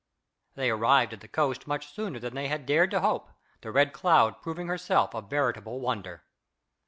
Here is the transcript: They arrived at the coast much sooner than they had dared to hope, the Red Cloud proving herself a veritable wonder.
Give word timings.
They 0.55 0.71
arrived 0.71 1.13
at 1.13 1.21
the 1.21 1.27
coast 1.27 1.67
much 1.67 1.93
sooner 1.93 2.17
than 2.17 2.33
they 2.33 2.47
had 2.47 2.65
dared 2.65 2.89
to 2.89 3.01
hope, 3.01 3.29
the 3.61 3.71
Red 3.71 3.93
Cloud 3.93 4.41
proving 4.41 4.65
herself 4.65 5.13
a 5.13 5.21
veritable 5.21 5.79
wonder. 5.79 6.23